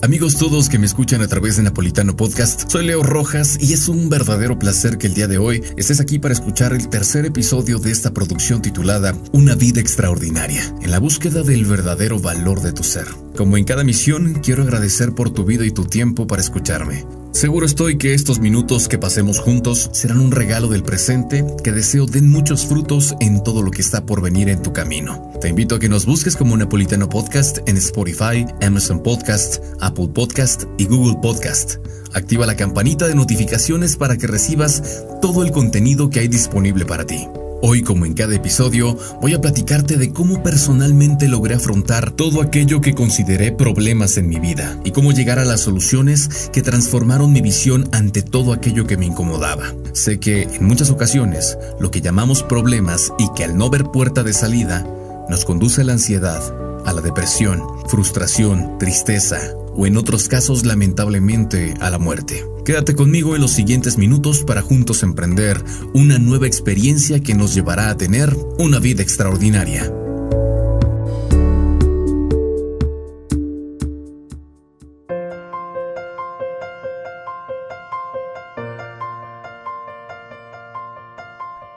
Amigos 0.00 0.36
todos 0.36 0.68
que 0.68 0.78
me 0.78 0.86
escuchan 0.86 1.22
a 1.22 1.26
través 1.26 1.56
de 1.56 1.64
Napolitano 1.64 2.14
Podcast, 2.14 2.70
soy 2.70 2.86
Leo 2.86 3.02
Rojas 3.02 3.58
y 3.60 3.72
es 3.72 3.88
un 3.88 4.08
verdadero 4.08 4.56
placer 4.56 4.96
que 4.96 5.08
el 5.08 5.14
día 5.14 5.26
de 5.26 5.38
hoy 5.38 5.60
estés 5.76 5.98
aquí 5.98 6.20
para 6.20 6.32
escuchar 6.32 6.72
el 6.72 6.88
tercer 6.88 7.26
episodio 7.26 7.80
de 7.80 7.90
esta 7.90 8.12
producción 8.12 8.62
titulada 8.62 9.16
Una 9.32 9.56
vida 9.56 9.80
extraordinaria, 9.80 10.62
en 10.82 10.92
la 10.92 11.00
búsqueda 11.00 11.42
del 11.42 11.64
verdadero 11.64 12.20
valor 12.20 12.62
de 12.62 12.72
tu 12.72 12.84
ser. 12.84 13.06
Como 13.36 13.56
en 13.56 13.64
cada 13.64 13.82
misión, 13.82 14.34
quiero 14.34 14.62
agradecer 14.62 15.16
por 15.16 15.30
tu 15.30 15.44
vida 15.44 15.66
y 15.66 15.72
tu 15.72 15.84
tiempo 15.84 16.28
para 16.28 16.42
escucharme. 16.42 17.04
Seguro 17.32 17.66
estoy 17.66 17.98
que 17.98 18.14
estos 18.14 18.40
minutos 18.40 18.88
que 18.88 18.98
pasemos 18.98 19.38
juntos 19.38 19.90
serán 19.92 20.18
un 20.20 20.32
regalo 20.32 20.68
del 20.68 20.82
presente 20.82 21.44
que 21.62 21.72
deseo 21.72 22.06
den 22.06 22.28
muchos 22.28 22.66
frutos 22.66 23.14
en 23.20 23.44
todo 23.44 23.62
lo 23.62 23.70
que 23.70 23.82
está 23.82 24.04
por 24.04 24.22
venir 24.22 24.48
en 24.48 24.62
tu 24.62 24.72
camino. 24.72 25.30
Te 25.40 25.48
invito 25.48 25.76
a 25.76 25.78
que 25.78 25.88
nos 25.88 26.04
busques 26.04 26.36
como 26.36 26.56
Napolitano 26.56 27.08
Podcast 27.08 27.58
en 27.68 27.76
Spotify, 27.76 28.44
Amazon 28.60 29.02
Podcast, 29.02 29.62
Apple 29.80 30.08
Podcast 30.12 30.64
y 30.78 30.86
Google 30.86 31.18
Podcast. 31.22 31.76
Activa 32.12 32.46
la 32.46 32.56
campanita 32.56 33.06
de 33.06 33.14
notificaciones 33.14 33.96
para 33.96 34.16
que 34.16 34.26
recibas 34.26 35.04
todo 35.22 35.44
el 35.44 35.52
contenido 35.52 36.10
que 36.10 36.20
hay 36.20 36.28
disponible 36.28 36.86
para 36.86 37.06
ti. 37.06 37.28
Hoy, 37.60 37.82
como 37.82 38.06
en 38.06 38.14
cada 38.14 38.36
episodio, 38.36 38.96
voy 39.20 39.34
a 39.34 39.40
platicarte 39.40 39.96
de 39.96 40.12
cómo 40.12 40.44
personalmente 40.44 41.26
logré 41.26 41.56
afrontar 41.56 42.12
todo 42.12 42.40
aquello 42.40 42.80
que 42.80 42.94
consideré 42.94 43.50
problemas 43.50 44.16
en 44.16 44.28
mi 44.28 44.38
vida 44.38 44.78
y 44.84 44.92
cómo 44.92 45.10
llegar 45.10 45.40
a 45.40 45.44
las 45.44 45.62
soluciones 45.62 46.50
que 46.52 46.62
transformaron 46.62 47.32
mi 47.32 47.40
visión 47.40 47.88
ante 47.90 48.22
todo 48.22 48.52
aquello 48.52 48.86
que 48.86 48.96
me 48.96 49.06
incomodaba. 49.06 49.74
Sé 49.92 50.20
que 50.20 50.42
en 50.42 50.66
muchas 50.66 50.90
ocasiones 50.90 51.58
lo 51.80 51.90
que 51.90 52.00
llamamos 52.00 52.44
problemas 52.44 53.12
y 53.18 53.28
que 53.34 53.42
al 53.42 53.56
no 53.56 53.70
ver 53.70 53.86
puerta 53.86 54.22
de 54.22 54.34
salida 54.34 54.86
nos 55.28 55.44
conduce 55.44 55.80
a 55.80 55.84
la 55.84 55.94
ansiedad, 55.94 56.40
a 56.86 56.92
la 56.92 57.00
depresión, 57.00 57.60
frustración, 57.88 58.78
tristeza 58.78 59.40
o 59.78 59.86
en 59.86 59.96
otros 59.96 60.28
casos 60.28 60.66
lamentablemente 60.66 61.74
a 61.80 61.88
la 61.88 61.98
muerte. 61.98 62.44
Quédate 62.64 62.96
conmigo 62.96 63.36
en 63.36 63.40
los 63.40 63.52
siguientes 63.52 63.96
minutos 63.96 64.42
para 64.42 64.60
juntos 64.60 65.04
emprender 65.04 65.62
una 65.94 66.18
nueva 66.18 66.48
experiencia 66.48 67.20
que 67.20 67.34
nos 67.34 67.54
llevará 67.54 67.88
a 67.88 67.96
tener 67.96 68.36
una 68.58 68.80
vida 68.80 69.02
extraordinaria. 69.02 69.90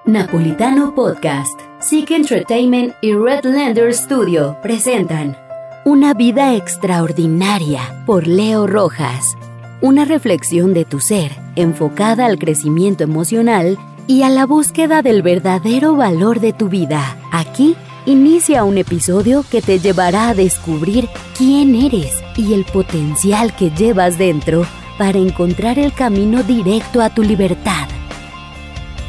Napolitano 0.05 0.93
Podcast, 0.93 1.58
Seek 1.80 2.11
Entertainment 2.11 2.95
y 3.02 3.13
Redlander 3.13 3.93
Studio 3.93 4.58
presentan 4.61 5.38
Una 5.83 6.13
vida 6.13 6.55
extraordinaria 6.55 8.03
por 8.05 8.27
Leo 8.27 8.67
Rojas 8.67 9.35
una 9.81 10.05
reflexión 10.05 10.75
de 10.75 10.85
tu 10.85 10.99
ser 10.99 11.31
enfocada 11.55 12.27
al 12.27 12.37
crecimiento 12.37 13.03
emocional 13.03 13.79
y 14.07 14.21
a 14.21 14.29
la 14.29 14.45
búsqueda 14.45 15.02
del 15.02 15.23
verdadero 15.23 15.95
valor 15.95 16.39
de 16.39 16.53
tu 16.53 16.69
vida. 16.69 17.17
Aquí 17.31 17.75
inicia 18.05 18.63
un 18.63 18.77
episodio 18.77 19.43
que 19.49 19.61
te 19.61 19.79
llevará 19.79 20.29
a 20.29 20.33
descubrir 20.35 21.09
quién 21.35 21.73
eres 21.73 22.23
y 22.37 22.53
el 22.53 22.63
potencial 22.65 23.55
que 23.55 23.71
llevas 23.71 24.19
dentro 24.19 24.65
para 24.99 25.17
encontrar 25.17 25.79
el 25.79 25.93
camino 25.93 26.43
directo 26.43 27.02
a 27.02 27.09
tu 27.09 27.23
libertad. 27.23 27.87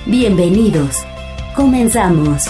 Bienvenidos. 0.07 1.05
Comenzamos. 1.55 2.47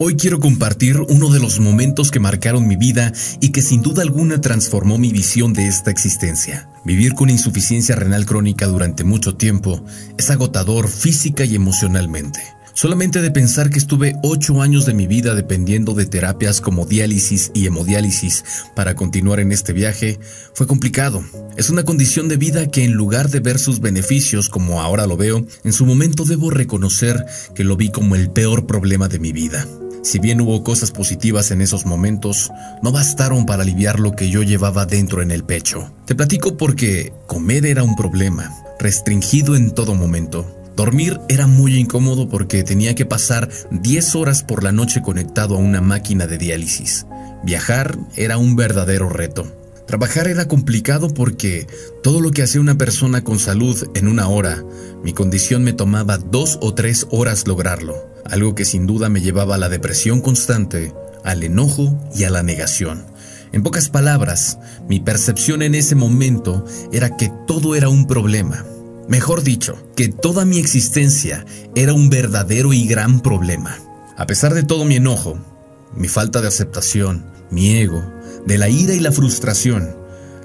Hoy 0.00 0.14
quiero 0.14 0.38
compartir 0.38 1.00
uno 1.08 1.28
de 1.28 1.40
los 1.40 1.58
momentos 1.58 2.12
que 2.12 2.20
marcaron 2.20 2.68
mi 2.68 2.76
vida 2.76 3.12
y 3.40 3.50
que 3.50 3.62
sin 3.62 3.82
duda 3.82 4.02
alguna 4.02 4.40
transformó 4.40 4.96
mi 4.96 5.10
visión 5.10 5.52
de 5.52 5.66
esta 5.66 5.90
existencia. 5.90 6.68
Vivir 6.84 7.14
con 7.14 7.30
insuficiencia 7.30 7.96
renal 7.96 8.24
crónica 8.24 8.68
durante 8.68 9.02
mucho 9.02 9.34
tiempo 9.34 9.84
es 10.16 10.30
agotador 10.30 10.86
física 10.86 11.44
y 11.44 11.56
emocionalmente. 11.56 12.38
Solamente 12.74 13.20
de 13.20 13.32
pensar 13.32 13.70
que 13.70 13.78
estuve 13.80 14.14
ocho 14.22 14.62
años 14.62 14.86
de 14.86 14.94
mi 14.94 15.08
vida 15.08 15.34
dependiendo 15.34 15.94
de 15.94 16.06
terapias 16.06 16.60
como 16.60 16.86
diálisis 16.86 17.50
y 17.52 17.66
hemodiálisis 17.66 18.44
para 18.76 18.94
continuar 18.94 19.40
en 19.40 19.50
este 19.50 19.72
viaje 19.72 20.20
fue 20.54 20.68
complicado. 20.68 21.24
Es 21.56 21.70
una 21.70 21.82
condición 21.82 22.28
de 22.28 22.36
vida 22.36 22.70
que 22.70 22.84
en 22.84 22.92
lugar 22.92 23.30
de 23.30 23.40
ver 23.40 23.58
sus 23.58 23.80
beneficios 23.80 24.48
como 24.48 24.80
ahora 24.80 25.08
lo 25.08 25.16
veo, 25.16 25.44
en 25.64 25.72
su 25.72 25.84
momento 25.84 26.24
debo 26.24 26.50
reconocer 26.50 27.26
que 27.56 27.64
lo 27.64 27.76
vi 27.76 27.90
como 27.90 28.14
el 28.14 28.30
peor 28.30 28.64
problema 28.64 29.08
de 29.08 29.18
mi 29.18 29.32
vida. 29.32 29.66
Si 30.02 30.18
bien 30.18 30.40
hubo 30.40 30.62
cosas 30.62 30.90
positivas 30.90 31.50
en 31.50 31.60
esos 31.60 31.84
momentos, 31.84 32.50
no 32.82 32.92
bastaron 32.92 33.46
para 33.46 33.62
aliviar 33.62 34.00
lo 34.00 34.12
que 34.12 34.30
yo 34.30 34.42
llevaba 34.42 34.86
dentro 34.86 35.22
en 35.22 35.30
el 35.30 35.44
pecho. 35.44 35.92
Te 36.06 36.14
platico 36.14 36.56
porque 36.56 37.12
comer 37.26 37.66
era 37.66 37.82
un 37.82 37.96
problema, 37.96 38.54
restringido 38.78 39.56
en 39.56 39.72
todo 39.72 39.94
momento. 39.94 40.46
Dormir 40.76 41.18
era 41.28 41.48
muy 41.48 41.74
incómodo 41.76 42.28
porque 42.28 42.62
tenía 42.62 42.94
que 42.94 43.04
pasar 43.04 43.48
10 43.72 44.14
horas 44.14 44.44
por 44.44 44.62
la 44.62 44.70
noche 44.70 45.02
conectado 45.02 45.56
a 45.56 45.58
una 45.58 45.80
máquina 45.80 46.28
de 46.28 46.38
diálisis. 46.38 47.04
Viajar 47.42 47.98
era 48.14 48.38
un 48.38 48.54
verdadero 48.54 49.08
reto. 49.08 49.57
Trabajar 49.88 50.28
era 50.28 50.46
complicado 50.46 51.12
porque 51.12 51.66
todo 52.04 52.20
lo 52.20 52.30
que 52.30 52.44
hacía 52.44 52.60
una 52.60 52.78
persona 52.78 53.24
con 53.24 53.40
salud 53.40 53.90
en 53.94 54.06
una 54.06 54.28
hora, 54.28 54.62
mi 55.02 55.12
condición 55.12 55.64
me 55.64 55.72
tomaba 55.72 56.18
dos 56.18 56.58
o 56.60 56.74
tres 56.74 57.08
horas 57.10 57.48
lograrlo 57.48 58.08
algo 58.30 58.54
que 58.54 58.64
sin 58.64 58.86
duda 58.86 59.08
me 59.08 59.20
llevaba 59.20 59.56
a 59.56 59.58
la 59.58 59.68
depresión 59.68 60.20
constante, 60.20 60.92
al 61.24 61.42
enojo 61.42 61.98
y 62.14 62.24
a 62.24 62.30
la 62.30 62.42
negación. 62.42 63.06
En 63.52 63.62
pocas 63.62 63.88
palabras, 63.88 64.58
mi 64.88 65.00
percepción 65.00 65.62
en 65.62 65.74
ese 65.74 65.94
momento 65.94 66.64
era 66.92 67.16
que 67.16 67.32
todo 67.46 67.74
era 67.74 67.88
un 67.88 68.06
problema. 68.06 68.64
Mejor 69.08 69.42
dicho, 69.42 69.78
que 69.96 70.08
toda 70.08 70.44
mi 70.44 70.58
existencia 70.58 71.46
era 71.74 71.94
un 71.94 72.10
verdadero 72.10 72.74
y 72.74 72.86
gran 72.86 73.20
problema. 73.20 73.78
A 74.18 74.26
pesar 74.26 74.52
de 74.52 74.64
todo 74.64 74.84
mi 74.84 74.96
enojo, 74.96 75.38
mi 75.94 76.08
falta 76.08 76.42
de 76.42 76.48
aceptación, 76.48 77.24
mi 77.50 77.76
ego, 77.76 78.04
de 78.48 78.56
la 78.56 78.70
ira 78.70 78.94
y 78.94 79.00
la 79.00 79.12
frustración, 79.12 79.94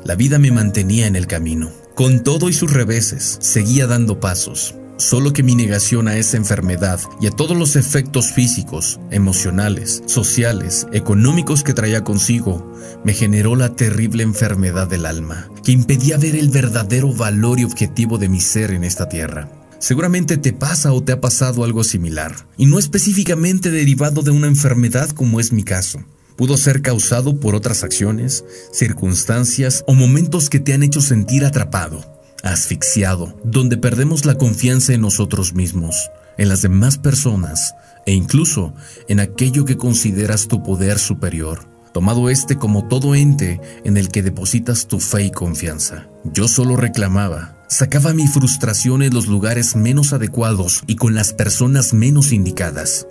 la 0.03 0.15
vida 0.15 0.37
me 0.37 0.51
mantenía 0.51 1.07
en 1.07 1.15
el 1.15 1.25
camino. 1.25 1.71
Con 1.95 2.21
todo 2.21 2.49
y 2.49 2.53
sus 2.53 2.73
reveses, 2.73 3.37
seguía 3.39 3.87
dando 3.87 4.19
pasos. 4.19 4.75
Solo 4.97 5.31
que 5.31 5.41
mi 5.41 5.55
negación 5.55 6.09
a 6.09 6.17
esa 6.17 6.35
enfermedad 6.35 6.99
y 7.21 7.27
a 7.27 7.31
todos 7.31 7.55
los 7.55 7.77
efectos 7.77 8.33
físicos, 8.33 8.99
emocionales, 9.09 10.03
sociales, 10.05 10.85
económicos 10.91 11.63
que 11.63 11.73
traía 11.73 12.03
consigo, 12.03 12.73
me 13.05 13.13
generó 13.13 13.55
la 13.55 13.73
terrible 13.73 14.23
enfermedad 14.23 14.89
del 14.89 15.05
alma, 15.05 15.49
que 15.63 15.71
impedía 15.71 16.17
ver 16.17 16.35
el 16.35 16.49
verdadero 16.49 17.13
valor 17.13 17.61
y 17.61 17.63
objetivo 17.63 18.17
de 18.17 18.27
mi 18.27 18.41
ser 18.41 18.71
en 18.71 18.83
esta 18.83 19.07
tierra. 19.07 19.49
Seguramente 19.79 20.35
te 20.35 20.51
pasa 20.51 20.91
o 20.91 21.01
te 21.01 21.13
ha 21.13 21.21
pasado 21.21 21.63
algo 21.63 21.85
similar, 21.85 22.35
y 22.57 22.65
no 22.65 22.79
específicamente 22.79 23.71
derivado 23.71 24.23
de 24.23 24.31
una 24.31 24.47
enfermedad 24.47 25.09
como 25.11 25.39
es 25.39 25.53
mi 25.53 25.63
caso. 25.63 26.03
Pudo 26.35 26.57
ser 26.57 26.81
causado 26.81 27.39
por 27.39 27.55
otras 27.55 27.83
acciones, 27.83 28.43
circunstancias 28.71 29.83
o 29.87 29.93
momentos 29.93 30.49
que 30.49 30.59
te 30.59 30.73
han 30.73 30.83
hecho 30.83 31.01
sentir 31.01 31.45
atrapado 31.45 32.13
asfixiado, 32.43 33.39
donde 33.43 33.77
perdemos 33.77 34.25
la 34.25 34.35
confianza 34.35 34.93
en 34.93 35.01
nosotros 35.01 35.53
mismos, 35.53 36.11
en 36.37 36.49
las 36.49 36.61
demás 36.61 36.97
personas 36.97 37.73
e 38.05 38.13
incluso 38.13 38.73
en 39.07 39.21
aquello 39.21 39.63
que 39.65 39.77
consideras 39.77 40.49
tu 40.49 40.61
poder 40.61 40.99
superior, 40.99 41.65
tomado 41.93 42.29
este 42.29 42.57
como 42.57 42.87
todo 42.87 43.15
ente 43.15 43.61
en 43.85 43.95
el 43.95 44.09
que 44.09 44.21
depositas 44.21 44.87
tu 44.87 44.99
fe 44.99 45.23
y 45.23 45.31
confianza. 45.31 46.07
Yo 46.25 46.49
solo 46.49 46.75
reclamaba, 46.75 47.65
sacaba 47.69 48.13
mi 48.13 48.27
frustración 48.27 49.03
en 49.03 49.13
los 49.13 49.27
lugares 49.27 49.77
menos 49.77 50.11
adecuados 50.11 50.83
y 50.85 50.97
con 50.97 51.15
las 51.15 51.31
personas 51.31 51.93
menos 51.93 52.33
indicadas. 52.33 53.07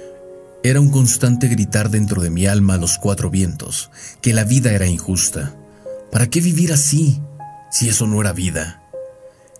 Era 0.64 0.80
un 0.80 0.90
constante 0.90 1.48
gritar 1.48 1.90
dentro 1.90 2.22
de 2.22 2.30
mi 2.30 2.46
alma 2.46 2.74
a 2.74 2.78
los 2.78 2.96
cuatro 2.96 3.30
vientos, 3.30 3.90
que 4.20 4.32
la 4.32 4.44
vida 4.44 4.70
era 4.72 4.86
injusta. 4.86 5.56
¿Para 6.12 6.30
qué 6.30 6.40
vivir 6.40 6.72
así, 6.72 7.20
si 7.72 7.88
eso 7.88 8.06
no 8.06 8.20
era 8.20 8.32
vida? 8.32 8.80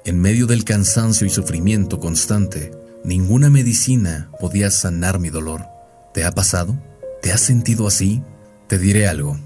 En 0.04 0.20
medio 0.20 0.46
del 0.46 0.62
cansancio 0.62 1.26
y 1.26 1.31
sufrimiento 1.31 1.99
constante, 1.99 2.70
ninguna 3.02 3.50
medicina 3.50 4.31
podía 4.38 4.70
sanar 4.70 5.19
mi 5.19 5.28
dolor. 5.28 5.66
¿Te 6.14 6.25
ha 6.25 6.31
pasado? 6.31 6.81
¿Te 7.20 7.32
has 7.32 7.40
sentido 7.40 7.88
así? 7.88 8.22
Te 8.69 8.78
diré 8.78 9.08
algo. 9.08 9.40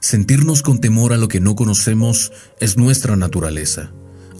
Sentirnos 0.00 0.60
con 0.60 0.82
temor 0.82 1.14
a 1.14 1.16
lo 1.16 1.28
que 1.28 1.40
no 1.40 1.54
conocemos 1.56 2.30
es 2.58 2.76
nuestra 2.76 3.16
naturaleza, 3.16 3.90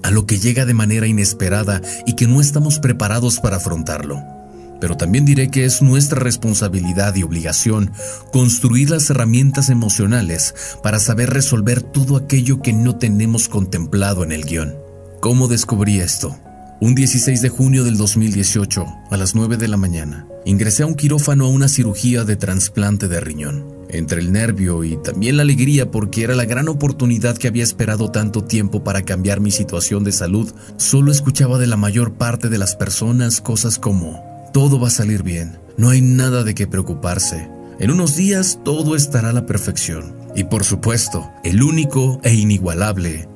a 0.03 0.11
lo 0.11 0.27
que 0.27 0.39
llega 0.39 0.67
de 0.67 0.75
manera 0.75 1.07
inesperada 1.07 1.81
y 2.07 2.17
que 2.17 2.27
no 2.27 2.43
estamos 2.43 2.81
preparados 2.81 3.41
para 3.41 3.57
afrontarlo. 3.57 4.40
Pero 4.81 4.97
también 4.97 5.25
diré 5.25 5.51
que 5.51 5.65
es 5.65 5.83
nuestra 5.83 6.21
responsabilidad 6.21 7.15
y 7.15 7.23
obligación 7.23 7.93
construir 8.33 8.91
las 8.91 9.11
herramientas 9.11 9.69
emocionales 9.69 10.55
para 10.83 10.99
saber 10.99 11.31
resolver 11.31 11.83
todo 11.83 12.17
aquello 12.17 12.63
que 12.63 12.73
no 12.73 12.97
tenemos 12.97 13.49
contemplado 13.49 14.25
en 14.25 14.33
el 14.33 14.45
guion. 14.45 14.75
¿Cómo 15.21 15.49
descubrí 15.49 16.01
esto? 16.01 16.37
Un 16.83 16.95
16 16.95 17.43
de 17.43 17.51
junio 17.51 17.85
del 17.85 17.99
2018, 17.99 18.87
a 19.11 19.17
las 19.19 19.35
9 19.35 19.59
de 19.59 19.69
la 19.69 19.77
mañana, 19.77 20.27
ingresé 20.47 20.83
a 20.83 20.87
un 20.87 20.95
quirófano 20.95 21.45
a 21.45 21.49
una 21.51 21.69
cirugía 21.69 22.25
de 22.25 22.37
trasplante 22.37 23.07
de 23.07 23.21
riñón. 23.21 23.67
Entre 23.91 24.21
el 24.21 24.33
nervio 24.33 24.83
y 24.83 24.97
también 24.97 25.37
la 25.37 25.43
alegría 25.43 25.91
porque 25.91 26.23
era 26.23 26.35
la 26.35 26.47
gran 26.47 26.69
oportunidad 26.69 27.37
que 27.37 27.49
había 27.49 27.65
esperado 27.65 28.11
tanto 28.11 28.45
tiempo 28.45 28.83
para 28.83 29.03
cambiar 29.03 29.41
mi 29.41 29.51
situación 29.51 30.05
de 30.05 30.13
salud, 30.13 30.55
solo 30.79 31.13
escuchaba 31.13 31.59
de 31.59 31.67
la 31.67 31.77
mayor 31.77 32.15
parte 32.15 32.49
de 32.49 32.57
las 32.57 32.77
personas 32.77 33.43
cosas 33.43 33.79
como, 33.79 34.30
todo 34.53 34.81
va 34.81 34.89
a 34.89 34.91
salir 34.91 35.23
bien, 35.23 35.59
no 35.77 35.91
hay 35.91 36.01
nada 36.01 36.45
de 36.45 36.55
qué 36.55 36.67
preocuparse, 36.67 37.49
en 37.81 37.91
unos 37.91 38.15
días 38.15 38.59
todo 38.63 38.95
estará 38.95 39.31
a 39.31 39.33
la 39.33 39.47
perfección. 39.47 40.15
Y 40.37 40.45
por 40.45 40.65
supuesto, 40.65 41.31
el 41.45 41.63
único 41.63 42.21
e 42.23 42.35
inigualable, 42.35 43.27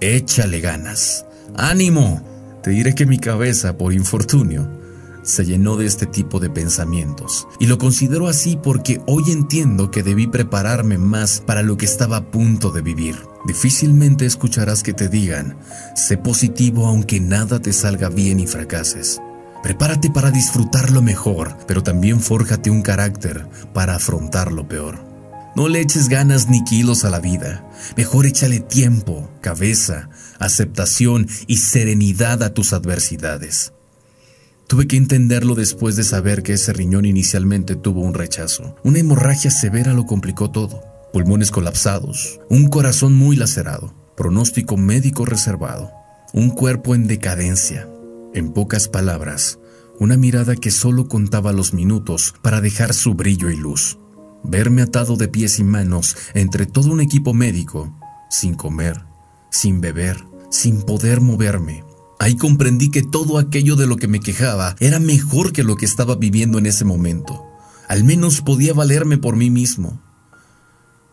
échale 0.00 0.60
ganas. 0.60 1.26
¡Ánimo! 1.56 2.22
Te 2.62 2.70
diré 2.70 2.94
que 2.94 3.06
mi 3.06 3.18
cabeza, 3.18 3.76
por 3.76 3.92
infortunio, 3.92 4.70
se 5.22 5.44
llenó 5.44 5.76
de 5.76 5.86
este 5.86 6.06
tipo 6.06 6.38
de 6.38 6.48
pensamientos. 6.48 7.48
Y 7.58 7.66
lo 7.66 7.76
considero 7.78 8.28
así 8.28 8.56
porque 8.62 9.00
hoy 9.06 9.24
entiendo 9.32 9.90
que 9.90 10.04
debí 10.04 10.28
prepararme 10.28 10.96
más 10.96 11.42
para 11.44 11.62
lo 11.62 11.76
que 11.76 11.84
estaba 11.84 12.18
a 12.18 12.30
punto 12.30 12.70
de 12.70 12.82
vivir. 12.82 13.16
Difícilmente 13.46 14.26
escucharás 14.26 14.84
que 14.84 14.92
te 14.92 15.08
digan, 15.08 15.58
sé 15.96 16.16
positivo 16.16 16.86
aunque 16.86 17.18
nada 17.18 17.60
te 17.60 17.72
salga 17.72 18.08
bien 18.08 18.38
y 18.38 18.46
fracases. 18.46 19.20
Prepárate 19.62 20.10
para 20.10 20.30
disfrutarlo 20.30 21.02
mejor, 21.02 21.56
pero 21.66 21.82
también 21.82 22.20
fórjate 22.20 22.70
un 22.70 22.82
carácter 22.82 23.46
para 23.74 23.96
afrontar 23.96 24.52
lo 24.52 24.68
peor. 24.68 25.08
No 25.56 25.68
le 25.68 25.80
eches 25.80 26.08
ganas 26.08 26.48
ni 26.48 26.62
kilos 26.62 27.04
a 27.04 27.10
la 27.10 27.18
vida. 27.18 27.68
Mejor 27.96 28.26
échale 28.26 28.60
tiempo, 28.60 29.28
cabeza, 29.40 30.08
aceptación 30.38 31.26
y 31.48 31.56
serenidad 31.56 32.44
a 32.44 32.54
tus 32.54 32.72
adversidades. 32.72 33.72
Tuve 34.68 34.86
que 34.86 34.96
entenderlo 34.96 35.54
después 35.54 35.96
de 35.96 36.04
saber 36.04 36.42
que 36.42 36.52
ese 36.52 36.72
riñón 36.72 37.06
inicialmente 37.06 37.74
tuvo 37.74 38.02
un 38.02 38.14
rechazo. 38.14 38.76
Una 38.84 39.00
hemorragia 39.00 39.50
severa 39.50 39.94
lo 39.94 40.06
complicó 40.06 40.50
todo. 40.50 40.84
Pulmones 41.12 41.50
colapsados, 41.50 42.38
un 42.50 42.68
corazón 42.68 43.14
muy 43.14 43.34
lacerado, 43.34 43.94
pronóstico 44.14 44.76
médico 44.76 45.24
reservado, 45.24 45.90
un 46.34 46.50
cuerpo 46.50 46.94
en 46.94 47.06
decadencia. 47.06 47.88
En 48.34 48.52
pocas 48.52 48.88
palabras, 48.88 49.58
una 49.98 50.16
mirada 50.16 50.54
que 50.54 50.70
solo 50.70 51.08
contaba 51.08 51.52
los 51.52 51.72
minutos 51.72 52.34
para 52.42 52.60
dejar 52.60 52.92
su 52.92 53.14
brillo 53.14 53.50
y 53.50 53.56
luz. 53.56 53.98
Verme 54.44 54.82
atado 54.82 55.16
de 55.16 55.28
pies 55.28 55.58
y 55.58 55.64
manos 55.64 56.16
entre 56.34 56.66
todo 56.66 56.92
un 56.92 57.00
equipo 57.00 57.32
médico, 57.32 57.96
sin 58.30 58.54
comer, 58.54 59.02
sin 59.50 59.80
beber, 59.80 60.24
sin 60.50 60.82
poder 60.82 61.20
moverme. 61.20 61.84
Ahí 62.20 62.36
comprendí 62.36 62.90
que 62.90 63.02
todo 63.02 63.38
aquello 63.38 63.76
de 63.76 63.86
lo 63.86 63.96
que 63.96 64.08
me 64.08 64.20
quejaba 64.20 64.76
era 64.78 64.98
mejor 64.98 65.52
que 65.52 65.62
lo 65.62 65.76
que 65.76 65.86
estaba 65.86 66.14
viviendo 66.16 66.58
en 66.58 66.66
ese 66.66 66.84
momento. 66.84 67.46
Al 67.88 68.04
menos 68.04 68.42
podía 68.42 68.74
valerme 68.74 69.16
por 69.16 69.36
mí 69.36 69.50
mismo. 69.50 70.02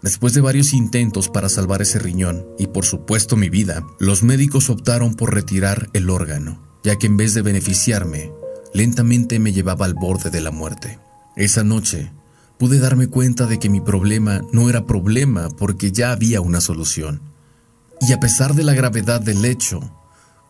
Después 0.01 0.33
de 0.33 0.41
varios 0.41 0.73
intentos 0.73 1.29
para 1.29 1.49
salvar 1.49 1.81
ese 1.81 1.97
riñón 1.97 2.45
y 2.59 2.67
por 2.67 2.85
supuesto 2.85 3.37
mi 3.37 3.49
vida, 3.49 3.83
los 3.99 4.21
médicos 4.21 4.69
optaron 4.69 5.15
por 5.15 5.33
retirar 5.33 5.89
el 5.93 6.09
órgano, 6.09 6.61
ya 6.85 6.97
que 6.97 7.07
en 7.07 7.17
vez 7.17 7.33
de 7.33 7.41
beneficiarme, 7.41 8.31
lentamente 8.71 9.39
me 9.39 9.51
llevaba 9.51 9.87
al 9.87 9.95
borde 9.95 10.29
de 10.29 10.39
la 10.39 10.51
muerte. 10.51 10.99
Esa 11.35 11.63
noche 11.63 12.11
pude 12.59 12.77
darme 12.77 13.07
cuenta 13.07 13.47
de 13.47 13.57
que 13.57 13.69
mi 13.69 13.81
problema 13.81 14.41
no 14.53 14.69
era 14.69 14.85
problema 14.85 15.49
porque 15.49 15.91
ya 15.91 16.11
había 16.11 16.41
una 16.41 16.61
solución. 16.61 17.21
Y 18.01 18.13
a 18.13 18.19
pesar 18.19 18.53
de 18.53 18.63
la 18.63 18.75
gravedad 18.75 19.19
del 19.19 19.43
hecho, 19.45 19.79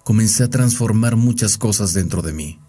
comencé 0.04 0.44
a 0.44 0.50
transformar 0.50 1.16
muchas 1.16 1.58
cosas 1.58 1.94
dentro 1.94 2.22
de 2.22 2.34
mí. 2.34 2.60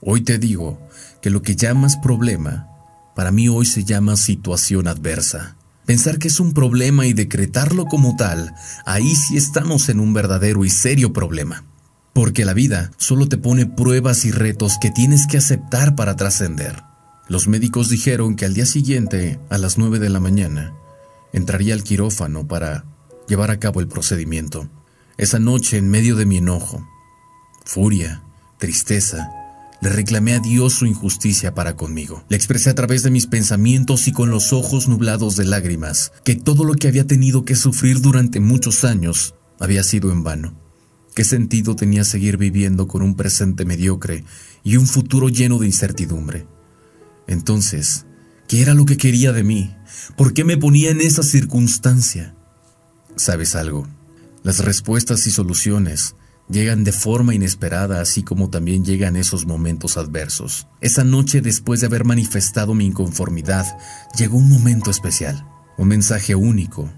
Hoy 0.00 0.22
te 0.22 0.38
digo 0.38 0.80
que 1.20 1.28
lo 1.28 1.42
que 1.42 1.56
llamas 1.56 1.98
problema, 1.98 2.66
para 3.14 3.30
mí 3.30 3.50
hoy 3.50 3.66
se 3.66 3.84
llama 3.84 4.16
situación 4.16 4.88
adversa. 4.88 5.58
Pensar 5.84 6.18
que 6.18 6.28
es 6.28 6.40
un 6.40 6.54
problema 6.54 7.06
y 7.06 7.12
decretarlo 7.12 7.84
como 7.84 8.16
tal, 8.16 8.54
ahí 8.86 9.14
sí 9.14 9.36
estamos 9.36 9.90
en 9.90 10.00
un 10.00 10.14
verdadero 10.14 10.64
y 10.64 10.70
serio 10.70 11.12
problema. 11.12 11.66
Porque 12.12 12.44
la 12.44 12.54
vida 12.54 12.90
solo 12.96 13.28
te 13.28 13.38
pone 13.38 13.66
pruebas 13.66 14.24
y 14.24 14.30
retos 14.30 14.78
que 14.80 14.90
tienes 14.90 15.26
que 15.26 15.38
aceptar 15.38 15.94
para 15.94 16.16
trascender. 16.16 16.82
Los 17.28 17.46
médicos 17.46 17.88
dijeron 17.88 18.34
que 18.34 18.44
al 18.44 18.54
día 18.54 18.66
siguiente, 18.66 19.38
a 19.50 19.58
las 19.58 19.78
9 19.78 20.00
de 20.00 20.10
la 20.10 20.18
mañana, 20.18 20.74
entraría 21.32 21.74
al 21.74 21.84
quirófano 21.84 22.48
para 22.48 22.84
llevar 23.28 23.50
a 23.50 23.60
cabo 23.60 23.80
el 23.80 23.88
procedimiento. 23.88 24.68
Esa 25.16 25.38
noche, 25.38 25.76
en 25.76 25.88
medio 25.88 26.16
de 26.16 26.26
mi 26.26 26.38
enojo, 26.38 26.84
furia, 27.64 28.22
tristeza, 28.58 29.30
le 29.80 29.88
reclamé 29.88 30.34
a 30.34 30.40
Dios 30.40 30.74
su 30.74 30.86
injusticia 30.86 31.54
para 31.54 31.76
conmigo. 31.76 32.24
Le 32.28 32.36
expresé 32.36 32.70
a 32.70 32.74
través 32.74 33.02
de 33.02 33.10
mis 33.10 33.26
pensamientos 33.26 34.08
y 34.08 34.12
con 34.12 34.30
los 34.30 34.52
ojos 34.52 34.88
nublados 34.88 35.36
de 35.36 35.44
lágrimas 35.44 36.12
que 36.24 36.36
todo 36.36 36.64
lo 36.64 36.74
que 36.74 36.88
había 36.88 37.06
tenido 37.06 37.44
que 37.44 37.56
sufrir 37.56 38.00
durante 38.00 38.40
muchos 38.40 38.84
años 38.84 39.34
había 39.58 39.82
sido 39.82 40.12
en 40.12 40.22
vano. 40.22 40.59
¿Qué 41.20 41.24
sentido 41.24 41.76
tenía 41.76 42.02
seguir 42.04 42.38
viviendo 42.38 42.88
con 42.88 43.02
un 43.02 43.14
presente 43.14 43.66
mediocre 43.66 44.24
y 44.64 44.78
un 44.78 44.86
futuro 44.86 45.28
lleno 45.28 45.58
de 45.58 45.66
incertidumbre? 45.66 46.46
Entonces, 47.26 48.06
¿qué 48.48 48.62
era 48.62 48.72
lo 48.72 48.86
que 48.86 48.96
quería 48.96 49.30
de 49.30 49.44
mí? 49.44 49.76
¿Por 50.16 50.32
qué 50.32 50.44
me 50.44 50.56
ponía 50.56 50.88
en 50.88 51.02
esa 51.02 51.22
circunstancia? 51.22 52.34
¿Sabes 53.16 53.54
algo? 53.54 53.86
Las 54.42 54.64
respuestas 54.64 55.26
y 55.26 55.30
soluciones 55.30 56.14
llegan 56.48 56.84
de 56.84 56.92
forma 56.92 57.34
inesperada, 57.34 58.00
así 58.00 58.22
como 58.22 58.48
también 58.48 58.86
llegan 58.86 59.14
esos 59.16 59.44
momentos 59.44 59.98
adversos. 59.98 60.68
Esa 60.80 61.04
noche, 61.04 61.42
después 61.42 61.80
de 61.80 61.88
haber 61.88 62.06
manifestado 62.06 62.72
mi 62.72 62.86
inconformidad, 62.86 63.66
llegó 64.16 64.38
un 64.38 64.48
momento 64.48 64.90
especial, 64.90 65.46
un 65.76 65.88
mensaje 65.88 66.34
único, 66.34 66.90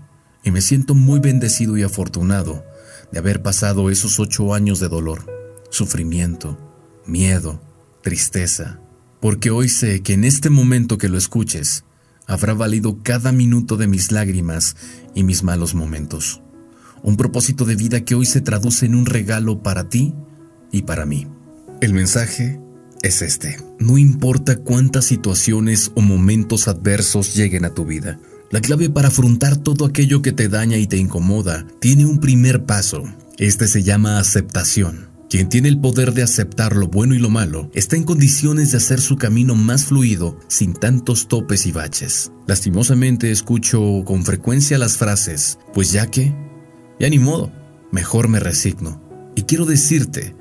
y 0.44 0.52
me 0.52 0.60
siento 0.60 0.94
muy 0.94 1.18
bendecido 1.18 1.76
y 1.76 1.82
afortunado 1.82 2.64
de 3.12 3.18
haber 3.18 3.42
pasado 3.42 3.90
esos 3.90 4.18
ocho 4.18 4.54
años 4.54 4.80
de 4.80 4.88
dolor, 4.88 5.26
sufrimiento, 5.70 6.58
miedo, 7.06 7.60
tristeza, 8.02 8.80
porque 9.20 9.50
hoy 9.50 9.68
sé 9.68 10.02
que 10.02 10.14
en 10.14 10.24
este 10.24 10.50
momento 10.50 10.98
que 10.98 11.08
lo 11.08 11.18
escuches, 11.18 11.84
habrá 12.26 12.54
valido 12.54 13.02
cada 13.02 13.30
minuto 13.30 13.76
de 13.76 13.86
mis 13.86 14.10
lágrimas 14.10 14.76
y 15.14 15.22
mis 15.22 15.42
malos 15.42 15.74
momentos. 15.74 16.42
Un 17.02 17.16
propósito 17.16 17.64
de 17.64 17.76
vida 17.76 18.04
que 18.04 18.14
hoy 18.14 18.26
se 18.26 18.40
traduce 18.40 18.86
en 18.86 18.94
un 18.94 19.06
regalo 19.06 19.62
para 19.62 19.88
ti 19.88 20.14
y 20.70 20.82
para 20.82 21.04
mí. 21.04 21.26
El 21.80 21.94
mensaje 21.94 22.60
es 23.02 23.22
este. 23.22 23.58
No 23.78 23.98
importa 23.98 24.56
cuántas 24.56 25.04
situaciones 25.04 25.90
o 25.94 26.00
momentos 26.00 26.68
adversos 26.68 27.34
lleguen 27.34 27.64
a 27.64 27.74
tu 27.74 27.84
vida, 27.84 28.20
la 28.52 28.60
clave 28.60 28.90
para 28.90 29.08
afrontar 29.08 29.56
todo 29.56 29.86
aquello 29.86 30.20
que 30.20 30.30
te 30.30 30.48
daña 30.48 30.76
y 30.76 30.86
te 30.86 30.98
incomoda 30.98 31.66
tiene 31.80 32.04
un 32.04 32.20
primer 32.20 32.64
paso. 32.64 33.02
Este 33.38 33.66
se 33.66 33.82
llama 33.82 34.18
aceptación. 34.18 35.10
Quien 35.30 35.48
tiene 35.48 35.70
el 35.70 35.80
poder 35.80 36.12
de 36.12 36.22
aceptar 36.22 36.76
lo 36.76 36.88
bueno 36.88 37.14
y 37.14 37.18
lo 37.18 37.30
malo 37.30 37.70
está 37.72 37.96
en 37.96 38.04
condiciones 38.04 38.70
de 38.70 38.76
hacer 38.76 39.00
su 39.00 39.16
camino 39.16 39.54
más 39.54 39.86
fluido 39.86 40.38
sin 40.48 40.74
tantos 40.74 41.28
topes 41.28 41.64
y 41.64 41.72
baches. 41.72 42.30
Lastimosamente 42.46 43.30
escucho 43.30 44.04
con 44.04 44.22
frecuencia 44.26 44.76
las 44.76 44.98
frases, 44.98 45.58
pues 45.72 45.90
ya 45.90 46.06
que, 46.08 46.34
ya 47.00 47.08
ni 47.08 47.18
modo, 47.18 47.50
mejor 47.90 48.28
me 48.28 48.38
resigno. 48.38 49.02
Y 49.34 49.44
quiero 49.44 49.64
decirte 49.64 50.36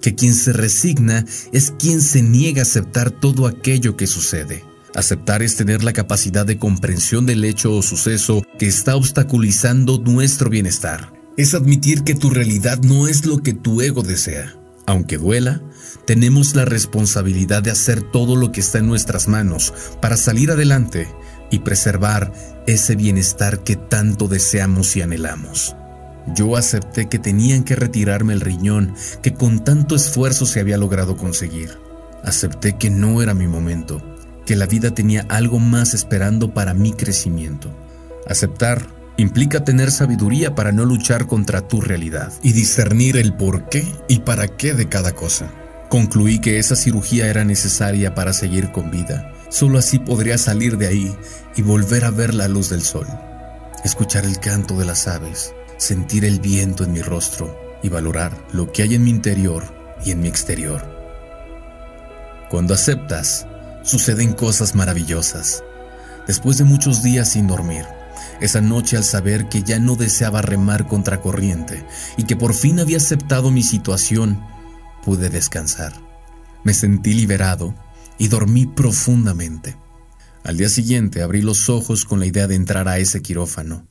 que 0.00 0.14
quien 0.14 0.34
se 0.34 0.52
resigna 0.52 1.26
es 1.50 1.72
quien 1.72 2.00
se 2.00 2.22
niega 2.22 2.60
a 2.60 2.62
aceptar 2.62 3.10
todo 3.10 3.48
aquello 3.48 3.96
que 3.96 4.06
sucede. 4.06 4.62
Aceptar 4.96 5.42
es 5.42 5.56
tener 5.56 5.84
la 5.84 5.92
capacidad 5.92 6.46
de 6.46 6.56
comprensión 6.56 7.26
del 7.26 7.44
hecho 7.44 7.74
o 7.74 7.82
suceso 7.82 8.42
que 8.58 8.66
está 8.66 8.96
obstaculizando 8.96 9.98
nuestro 9.98 10.48
bienestar 10.48 11.12
es 11.36 11.52
admitir 11.52 12.02
que 12.02 12.14
tu 12.14 12.30
realidad 12.30 12.78
no 12.78 13.06
es 13.06 13.26
lo 13.26 13.42
que 13.42 13.52
tu 13.52 13.82
ego 13.82 14.02
desea. 14.02 14.54
Aunque 14.86 15.18
duela, 15.18 15.60
tenemos 16.06 16.54
la 16.54 16.64
responsabilidad 16.64 17.62
de 17.62 17.72
hacer 17.72 18.00
todo 18.00 18.36
lo 18.36 18.52
que 18.52 18.60
está 18.60 18.78
en 18.78 18.86
nuestras 18.86 19.28
manos 19.28 19.74
para 20.00 20.16
salir 20.16 20.50
adelante 20.50 21.08
y 21.50 21.58
preservar 21.58 22.32
ese 22.66 22.96
bienestar 22.96 23.64
que 23.64 23.76
tanto 23.76 24.28
deseamos 24.28 24.96
y 24.96 25.02
anhelamos. 25.02 25.76
Yo 26.34 26.56
acepté 26.56 27.10
que 27.10 27.18
tenían 27.18 27.64
que 27.64 27.76
retirarme 27.76 28.32
el 28.32 28.40
riñón 28.40 28.94
que 29.22 29.34
con 29.34 29.62
tanto 29.62 29.94
esfuerzo 29.94 30.46
se 30.46 30.60
había 30.60 30.78
logrado 30.78 31.18
conseguir. 31.18 31.76
Acepté 32.24 32.78
que 32.78 32.88
no 32.88 33.20
era 33.20 33.34
mi 33.34 33.46
momento, 33.46 34.15
que 34.46 34.56
la 34.56 34.66
vida 34.66 34.92
tenía 34.92 35.26
algo 35.28 35.58
más 35.58 35.92
esperando 35.92 36.54
para 36.54 36.72
mi 36.72 36.92
crecimiento. 36.92 37.70
Aceptar 38.26 38.96
Implica 39.18 39.64
tener 39.64 39.90
sabiduría 39.90 40.54
para 40.54 40.72
no 40.72 40.84
luchar 40.84 41.26
contra 41.26 41.66
tu 41.66 41.80
realidad 41.80 42.32
y 42.42 42.52
discernir 42.52 43.16
el 43.16 43.32
por 43.32 43.70
qué 43.70 43.86
y 44.08 44.20
para 44.20 44.46
qué 44.46 44.74
de 44.74 44.88
cada 44.88 45.14
cosa. 45.14 45.50
Concluí 45.88 46.38
que 46.38 46.58
esa 46.58 46.76
cirugía 46.76 47.26
era 47.26 47.42
necesaria 47.44 48.14
para 48.14 48.34
seguir 48.34 48.72
con 48.72 48.90
vida. 48.90 49.32
Solo 49.48 49.78
así 49.78 49.98
podría 49.98 50.36
salir 50.36 50.76
de 50.76 50.88
ahí 50.88 51.16
y 51.56 51.62
volver 51.62 52.04
a 52.04 52.10
ver 52.10 52.34
la 52.34 52.46
luz 52.46 52.68
del 52.68 52.82
sol, 52.82 53.06
escuchar 53.84 54.26
el 54.26 54.38
canto 54.38 54.78
de 54.78 54.84
las 54.84 55.08
aves, 55.08 55.54
sentir 55.78 56.26
el 56.26 56.38
viento 56.40 56.84
en 56.84 56.92
mi 56.92 57.00
rostro 57.00 57.58
y 57.82 57.88
valorar 57.88 58.36
lo 58.52 58.70
que 58.70 58.82
hay 58.82 58.96
en 58.96 59.04
mi 59.04 59.10
interior 59.10 59.64
y 60.04 60.10
en 60.10 60.20
mi 60.20 60.28
exterior. 60.28 60.84
Cuando 62.50 62.74
aceptas, 62.74 63.46
suceden 63.86 64.32
cosas 64.32 64.74
maravillosas. 64.74 65.62
Después 66.26 66.58
de 66.58 66.64
muchos 66.64 67.02
días 67.02 67.32
sin 67.32 67.46
dormir, 67.46 67.84
esa 68.40 68.60
noche 68.60 68.96
al 68.96 69.04
saber 69.04 69.48
que 69.48 69.62
ya 69.62 69.78
no 69.78 69.94
deseaba 69.94 70.42
remar 70.42 70.88
contra 70.88 71.20
corriente 71.20 71.86
y 72.16 72.24
que 72.24 72.36
por 72.36 72.52
fin 72.52 72.80
había 72.80 72.96
aceptado 72.96 73.50
mi 73.50 73.62
situación, 73.62 74.44
pude 75.04 75.30
descansar. 75.30 75.94
Me 76.64 76.74
sentí 76.74 77.14
liberado 77.14 77.74
y 78.18 78.26
dormí 78.28 78.66
profundamente. 78.66 79.76
Al 80.42 80.56
día 80.56 80.68
siguiente 80.68 81.22
abrí 81.22 81.40
los 81.42 81.68
ojos 81.68 82.04
con 82.04 82.18
la 82.18 82.26
idea 82.26 82.48
de 82.48 82.56
entrar 82.56 82.88
a 82.88 82.98
ese 82.98 83.22
quirófano. 83.22 83.86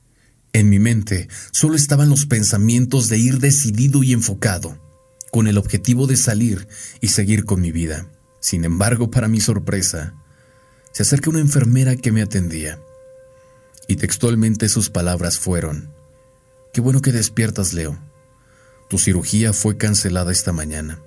En 0.52 0.70
mi 0.70 0.80
mente 0.80 1.30
solo 1.52 1.76
estaban 1.76 2.10
los 2.10 2.26
pensamientos 2.26 3.08
de 3.08 3.18
ir 3.18 3.40
decidido 3.40 4.04
y 4.04 4.14
enfocado, 4.14 4.78
con 5.32 5.48
el 5.48 5.58
objetivo 5.58 6.06
de 6.06 6.18
salir 6.18 6.68
y 7.02 7.10
seguir 7.10 7.46
con 7.46 7.62
mi 7.62 7.72
vida. 7.72 8.08
Sin 8.46 8.64
embargo, 8.64 9.10
para 9.10 9.28
mi 9.28 9.40
sorpresa, 9.42 10.14
se 10.92 11.02
acerca 11.02 11.32
una 11.32 11.40
enfermera 11.40 11.96
que 11.96 12.12
me 12.12 12.22
atendía. 12.22 12.80
Y 13.88 13.96
textualmente 13.96 14.70
sus 14.70 14.92
palabras 14.92 15.40
fueron, 15.40 15.90
Qué 16.72 16.80
bueno 16.80 17.02
que 17.02 17.12
despiertas, 17.12 17.74
Leo. 17.74 17.98
Tu 18.88 19.00
cirugía 19.00 19.52
fue 19.52 19.78
cancelada 19.78 20.32
esta 20.32 20.52
mañana. 20.52 21.00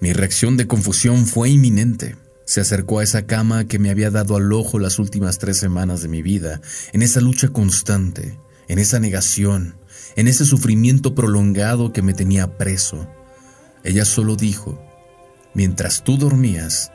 Mi 0.00 0.14
reacción 0.14 0.56
de 0.56 0.66
confusión 0.66 1.26
fue 1.26 1.50
inminente. 1.50 2.16
Se 2.46 2.62
acercó 2.62 3.00
a 3.00 3.04
esa 3.04 3.26
cama 3.26 3.68
que 3.68 3.78
me 3.78 3.90
había 3.90 4.10
dado 4.10 4.34
al 4.34 4.50
ojo 4.54 4.78
las 4.78 4.98
últimas 4.98 5.38
tres 5.38 5.58
semanas 5.58 6.00
de 6.00 6.08
mi 6.08 6.22
vida, 6.22 6.62
en 6.94 7.02
esa 7.02 7.20
lucha 7.20 7.48
constante, 7.48 8.38
en 8.68 8.78
esa 8.78 9.00
negación, 9.00 9.76
en 10.16 10.28
ese 10.28 10.46
sufrimiento 10.46 11.14
prolongado 11.14 11.92
que 11.92 12.00
me 12.00 12.14
tenía 12.14 12.56
preso. 12.56 13.06
Ella 13.84 14.06
solo 14.06 14.34
dijo, 14.34 14.82
mientras 15.54 16.02
tú 16.02 16.16
dormías, 16.16 16.92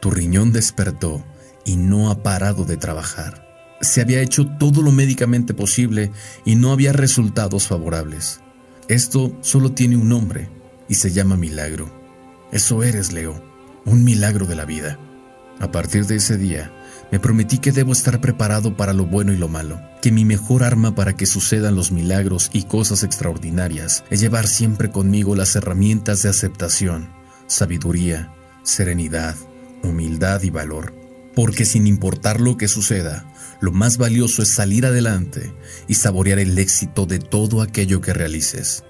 tu 0.00 0.10
riñón 0.10 0.52
despertó 0.52 1.24
y 1.64 1.76
no 1.76 2.10
ha 2.10 2.22
parado 2.22 2.64
de 2.64 2.76
trabajar. 2.76 3.46
Se 3.80 4.00
había 4.00 4.20
hecho 4.20 4.46
todo 4.46 4.82
lo 4.82 4.92
médicamente 4.92 5.54
posible 5.54 6.10
y 6.44 6.54
no 6.54 6.72
había 6.72 6.92
resultados 6.92 7.66
favorables. 7.66 8.40
Esto 8.88 9.36
solo 9.40 9.72
tiene 9.72 9.96
un 9.96 10.08
nombre 10.08 10.48
y 10.88 10.94
se 10.94 11.12
llama 11.12 11.36
milagro. 11.36 11.90
Eso 12.52 12.82
eres, 12.82 13.12
Leo, 13.12 13.42
un 13.84 14.04
milagro 14.04 14.46
de 14.46 14.56
la 14.56 14.64
vida. 14.64 14.98
A 15.60 15.70
partir 15.70 16.06
de 16.06 16.16
ese 16.16 16.36
día, 16.36 16.72
me 17.12 17.20
prometí 17.20 17.58
que 17.58 17.72
debo 17.72 17.92
estar 17.92 18.20
preparado 18.20 18.76
para 18.76 18.92
lo 18.92 19.04
bueno 19.04 19.32
y 19.32 19.36
lo 19.36 19.48
malo, 19.48 19.80
que 20.00 20.12
mi 20.12 20.24
mejor 20.24 20.62
arma 20.62 20.94
para 20.94 21.14
que 21.14 21.26
sucedan 21.26 21.74
los 21.74 21.92
milagros 21.92 22.50
y 22.52 22.64
cosas 22.64 23.02
extraordinarias 23.02 24.04
es 24.10 24.20
llevar 24.20 24.46
siempre 24.46 24.90
conmigo 24.90 25.36
las 25.36 25.54
herramientas 25.56 26.22
de 26.22 26.30
aceptación, 26.30 27.10
sabiduría, 27.50 28.32
serenidad, 28.62 29.36
humildad 29.82 30.42
y 30.42 30.50
valor. 30.50 30.94
Porque 31.34 31.64
sin 31.64 31.86
importar 31.86 32.40
lo 32.40 32.56
que 32.56 32.68
suceda, 32.68 33.30
lo 33.60 33.72
más 33.72 33.98
valioso 33.98 34.42
es 34.42 34.48
salir 34.48 34.86
adelante 34.86 35.52
y 35.88 35.94
saborear 35.94 36.38
el 36.38 36.58
éxito 36.58 37.06
de 37.06 37.18
todo 37.18 37.62
aquello 37.62 38.00
que 38.00 38.12
realices. 38.12 38.84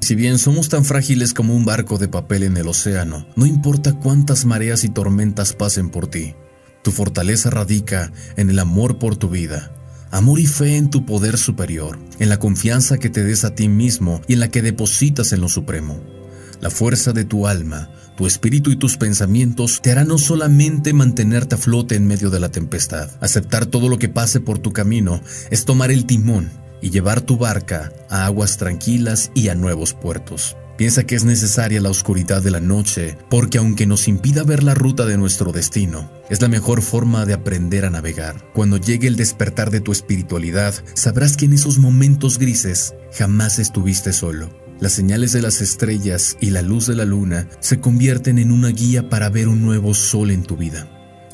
Si 0.00 0.14
bien 0.14 0.38
somos 0.38 0.68
tan 0.68 0.84
frágiles 0.84 1.34
como 1.34 1.54
un 1.56 1.64
barco 1.64 1.98
de 1.98 2.08
papel 2.08 2.44
en 2.44 2.56
el 2.56 2.68
océano, 2.68 3.26
no 3.34 3.46
importa 3.46 3.94
cuántas 3.94 4.44
mareas 4.44 4.84
y 4.84 4.88
tormentas 4.88 5.52
pasen 5.52 5.90
por 5.90 6.06
ti, 6.06 6.34
tu 6.82 6.92
fortaleza 6.92 7.50
radica 7.50 8.12
en 8.36 8.50
el 8.50 8.58
amor 8.58 8.98
por 8.98 9.16
tu 9.16 9.28
vida, 9.28 9.74
amor 10.10 10.38
y 10.38 10.46
fe 10.46 10.76
en 10.76 10.90
tu 10.90 11.04
poder 11.04 11.38
superior, 11.38 11.98
en 12.20 12.28
la 12.28 12.38
confianza 12.38 12.98
que 12.98 13.10
te 13.10 13.24
des 13.24 13.44
a 13.44 13.54
ti 13.54 13.68
mismo 13.68 14.20
y 14.28 14.34
en 14.34 14.40
la 14.40 14.48
que 14.48 14.62
depositas 14.62 15.32
en 15.32 15.40
lo 15.40 15.48
supremo. 15.48 16.15
La 16.60 16.70
fuerza 16.70 17.12
de 17.12 17.24
tu 17.24 17.46
alma, 17.46 17.90
tu 18.16 18.26
espíritu 18.26 18.70
y 18.70 18.76
tus 18.76 18.96
pensamientos 18.96 19.80
te 19.82 19.92
harán 19.92 20.08
no 20.08 20.18
solamente 20.18 20.92
mantenerte 20.92 21.54
a 21.54 21.58
flote 21.58 21.96
en 21.96 22.06
medio 22.06 22.30
de 22.30 22.40
la 22.40 22.50
tempestad. 22.50 23.10
Aceptar 23.20 23.66
todo 23.66 23.88
lo 23.88 23.98
que 23.98 24.08
pase 24.08 24.40
por 24.40 24.58
tu 24.58 24.72
camino 24.72 25.20
es 25.50 25.64
tomar 25.64 25.90
el 25.90 26.06
timón 26.06 26.50
y 26.80 26.90
llevar 26.90 27.20
tu 27.20 27.36
barca 27.36 27.92
a 28.08 28.24
aguas 28.24 28.56
tranquilas 28.56 29.30
y 29.34 29.48
a 29.48 29.54
nuevos 29.54 29.92
puertos. 29.92 30.56
Piensa 30.78 31.04
que 31.04 31.14
es 31.14 31.24
necesaria 31.24 31.80
la 31.80 31.88
oscuridad 31.88 32.42
de 32.42 32.50
la 32.50 32.60
noche, 32.60 33.16
porque 33.30 33.56
aunque 33.56 33.86
nos 33.86 34.08
impida 34.08 34.42
ver 34.42 34.62
la 34.62 34.74
ruta 34.74 35.06
de 35.06 35.16
nuestro 35.16 35.52
destino, 35.52 36.10
es 36.28 36.42
la 36.42 36.48
mejor 36.48 36.82
forma 36.82 37.24
de 37.24 37.32
aprender 37.32 37.86
a 37.86 37.90
navegar. 37.90 38.50
Cuando 38.52 38.76
llegue 38.76 39.08
el 39.08 39.16
despertar 39.16 39.70
de 39.70 39.80
tu 39.80 39.90
espiritualidad, 39.90 40.74
sabrás 40.92 41.38
que 41.38 41.46
en 41.46 41.54
esos 41.54 41.78
momentos 41.78 42.38
grises 42.38 42.94
jamás 43.12 43.58
estuviste 43.58 44.12
solo. 44.12 44.65
Las 44.78 44.92
señales 44.92 45.32
de 45.32 45.40
las 45.40 45.62
estrellas 45.62 46.36
y 46.40 46.50
la 46.50 46.60
luz 46.60 46.86
de 46.86 46.94
la 46.94 47.06
luna 47.06 47.48
se 47.60 47.80
convierten 47.80 48.38
en 48.38 48.50
una 48.50 48.68
guía 48.68 49.08
para 49.08 49.30
ver 49.30 49.48
un 49.48 49.62
nuevo 49.62 49.94
sol 49.94 50.30
en 50.30 50.42
tu 50.42 50.56
vida. 50.56 50.88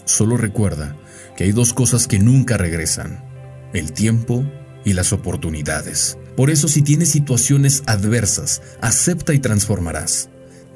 Solo 0.05 0.37
recuerda 0.37 0.97
que 1.37 1.45
hay 1.45 1.53
dos 1.53 1.73
cosas 1.73 2.07
que 2.07 2.21
nunca 2.21 2.57
regresan, 2.57 3.25
el 3.73 3.93
tiempo 3.93 4.45
y 4.85 4.93
las 4.93 5.13
oportunidades. 5.13 6.19
Por 6.37 6.51
eso 6.51 6.69
si 6.69 6.83
tienes 6.83 7.11
situaciones 7.11 7.83
adversas, 7.87 8.63
acepta 8.81 9.35
y 9.35 9.41
transformarás. 9.41 10.31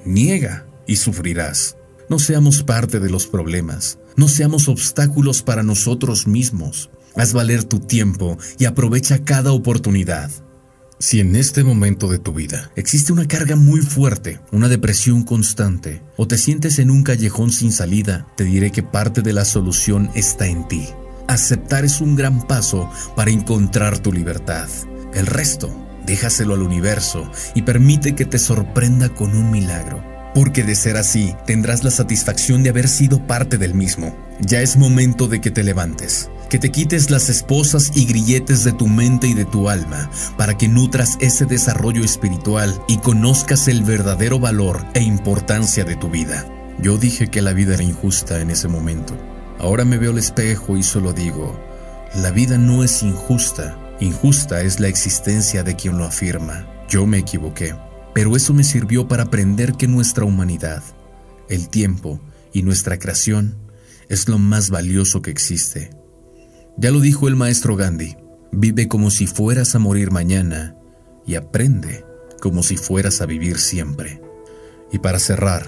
Niega 0.05 0.67
y 0.89 0.97
sufrirás. 0.97 1.77
No 2.09 2.19
seamos 2.19 2.63
parte 2.63 2.99
de 3.01 3.11
los 3.11 3.27
problemas. 3.27 3.99
No 4.17 4.29
seamos 4.29 4.69
obstáculos 4.69 5.43
para 5.43 5.63
nosotros 5.63 6.27
mismos. 6.27 6.91
Haz 7.15 7.33
valer 7.33 7.65
tu 7.65 7.81
tiempo 7.81 8.39
y 8.59 8.65
aprovecha 8.65 9.25
cada 9.25 9.53
oportunidad. 9.53 10.31
Si 10.99 11.21
en 11.21 11.37
este 11.37 11.63
momento 11.63 12.09
de 12.09 12.19
tu 12.19 12.33
vida 12.33 12.71
existe 12.75 13.13
una 13.13 13.29
carga 13.29 13.55
muy 13.55 13.83
fuerte, 13.83 14.41
una 14.51 14.71
depresión 14.71 15.25
constante, 15.25 16.03
o 16.17 16.27
te 16.27 16.39
sientes 16.39 16.79
en 16.79 16.91
un 16.91 17.03
callejón 17.03 17.53
sin 17.53 17.71
salida, 17.71 18.27
te 18.35 18.45
diré 18.45 18.73
que 18.73 18.83
parte 18.83 19.21
de 19.21 19.35
la 19.35 19.45
solución 19.45 20.11
está 20.15 20.47
en 20.47 20.67
ti. 20.69 20.89
Aceptar 21.29 21.85
es 21.85 22.01
un 22.01 22.17
gran 22.17 22.47
paso 22.47 22.91
para 23.15 23.31
encontrar 23.31 23.99
tu 23.99 24.11
libertad. 24.11 24.71
El 25.13 25.27
resto, 25.27 25.71
déjaselo 26.07 26.55
al 26.55 26.63
universo 26.63 27.31
y 27.55 27.63
permite 27.63 28.15
que 28.15 28.25
te 28.25 28.39
sorprenda 28.39 29.11
con 29.11 29.37
un 29.37 29.51
milagro. 29.51 30.03
Porque 30.35 30.63
de 30.65 30.77
ser 30.77 30.97
así, 30.97 31.35
tendrás 31.47 31.85
la 31.85 31.91
satisfacción 31.91 32.63
de 32.63 32.71
haber 32.71 32.89
sido 32.89 33.27
parte 33.27 33.59
del 33.59 33.75
mismo. 33.75 34.17
Ya 34.41 34.63
es 34.63 34.79
momento 34.79 35.29
de 35.29 35.43
que 35.43 35.51
te 35.51 35.63
levantes, 35.63 36.31
que 36.49 36.59
te 36.59 36.71
quites 36.71 37.11
las 37.11 37.29
esposas 37.29 37.93
y 37.95 38.07
grilletes 38.07 38.65
de 38.65 38.73
tu 38.73 38.87
mente 38.87 39.27
y 39.27 39.35
de 39.35 39.45
tu 39.45 39.69
alma, 39.69 40.11
para 40.37 40.57
que 40.57 40.69
nutras 40.69 41.17
ese 41.21 41.47
desarrollo 41.47 42.05
espiritual 42.05 42.81
y 42.89 42.99
conozcas 42.99 43.69
el 43.69 43.83
verdadero 43.83 44.39
valor 44.39 44.85
e 44.95 45.03
importancia 45.03 45.85
de 45.85 45.97
tu 45.97 46.11
vida. 46.11 46.47
Yo 46.81 46.99
dije 46.99 47.29
que 47.29 47.43
la 47.43 47.53
vida 47.53 47.75
era 47.75 47.83
injusta 47.83 48.41
en 48.41 48.51
ese 48.51 48.69
momento 48.69 49.17
Ahora 49.59 49.85
me 49.87 49.97
veo 49.97 50.11
al 50.11 50.19
espejo 50.19 50.77
y 50.77 50.83
solo 50.83 51.13
digo, 51.13 51.59
la 52.15 52.31
vida 52.31 52.59
no 52.59 52.85
es 52.85 53.03
injusta, 53.03 53.79
injusta 54.01 54.61
es 54.61 54.81
la 54.81 54.89
existencia 54.89 55.63
de 55.63 55.77
quien 55.77 55.97
lo 55.97 56.05
afirma. 56.05 56.67
Yo 56.89 57.07
me 57.07 57.19
equivoqué, 57.19 57.75
pero 58.15 58.37
eso 58.37 58.53
me 58.53 58.65
sirvió 58.65 59.09
para 59.09 59.25
aprender 59.25 59.73
que 59.75 59.89
nuestra 59.89 60.25
humanidad, 60.25 60.83
el 61.49 61.69
tiempo 61.69 62.21
y 62.53 62.63
nuestra 62.63 62.99
creación 62.99 63.57
es 64.09 64.29
lo 64.29 64.39
más 64.39 64.69
valioso 64.69 65.23
que 65.23 65.31
existe. 65.31 65.91
Ya 66.79 66.91
lo 66.91 67.01
dijo 67.01 67.27
el 67.27 67.37
maestro 67.37 67.75
Gandhi, 67.75 68.17
vive 68.53 68.87
como 68.87 69.11
si 69.11 69.27
fueras 69.27 69.75
a 69.75 69.79
morir 69.79 70.11
mañana 70.11 70.77
y 71.25 71.37
aprende 71.37 72.05
como 72.39 72.63
si 72.63 72.77
fueras 72.77 73.23
a 73.23 73.27
vivir 73.27 73.59
siempre. 73.59 74.21
Y 74.93 74.99
para 74.99 75.19
cerrar, 75.19 75.67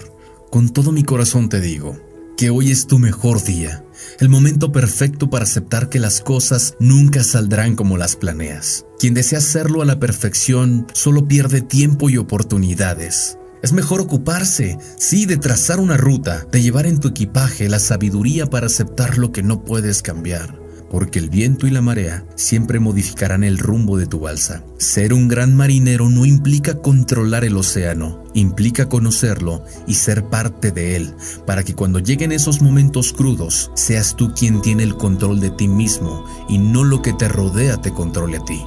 con 0.51 0.69
todo 0.69 0.91
mi 0.91 1.03
corazón 1.03 1.49
te 1.49 1.61
digo, 1.61 1.97
que 2.37 2.51
hoy 2.51 2.69
es 2.69 2.85
tu 2.85 2.99
mejor 2.99 3.43
día, 3.43 3.83
el 4.19 4.29
momento 4.29 4.71
perfecto 4.71 5.31
para 5.31 5.45
aceptar 5.45 5.89
que 5.89 5.97
las 5.97 6.21
cosas 6.21 6.75
nunca 6.79 7.23
saldrán 7.23 7.75
como 7.75 7.97
las 7.97 8.15
planeas. 8.15 8.85
Quien 8.99 9.15
desea 9.15 9.39
hacerlo 9.39 9.81
a 9.81 9.85
la 9.85 9.99
perfección 9.99 10.85
solo 10.93 11.27
pierde 11.27 11.61
tiempo 11.61 12.11
y 12.11 12.17
oportunidades. 12.17 13.39
Es 13.63 13.73
mejor 13.73 13.99
ocuparse, 13.99 14.77
sí, 14.99 15.25
de 15.25 15.37
trazar 15.37 15.79
una 15.79 15.97
ruta, 15.97 16.45
de 16.51 16.61
llevar 16.61 16.85
en 16.85 16.99
tu 16.99 17.07
equipaje 17.07 17.67
la 17.67 17.79
sabiduría 17.79 18.45
para 18.45 18.67
aceptar 18.67 19.17
lo 19.17 19.31
que 19.31 19.41
no 19.41 19.65
puedes 19.65 20.03
cambiar 20.03 20.68
porque 20.89 21.19
el 21.19 21.29
viento 21.29 21.67
y 21.67 21.71
la 21.71 21.81
marea 21.81 22.25
siempre 22.35 22.79
modificarán 22.79 23.43
el 23.43 23.57
rumbo 23.57 23.97
de 23.97 24.07
tu 24.07 24.19
balsa. 24.19 24.63
Ser 24.77 25.13
un 25.13 25.27
gran 25.27 25.55
marinero 25.55 26.09
no 26.09 26.25
implica 26.25 26.81
controlar 26.81 27.43
el 27.43 27.57
océano, 27.57 28.23
implica 28.33 28.89
conocerlo 28.89 29.63
y 29.87 29.95
ser 29.95 30.25
parte 30.25 30.71
de 30.71 30.95
él, 30.95 31.13
para 31.45 31.63
que 31.63 31.75
cuando 31.75 31.99
lleguen 31.99 32.31
esos 32.31 32.61
momentos 32.61 33.13
crudos, 33.13 33.71
seas 33.75 34.15
tú 34.15 34.33
quien 34.33 34.61
tiene 34.61 34.83
el 34.83 34.95
control 34.95 35.39
de 35.39 35.51
ti 35.51 35.67
mismo 35.67 36.25
y 36.49 36.57
no 36.57 36.83
lo 36.83 37.01
que 37.01 37.13
te 37.13 37.27
rodea 37.27 37.81
te 37.81 37.93
controle 37.93 38.37
a 38.37 38.45
ti. 38.45 38.61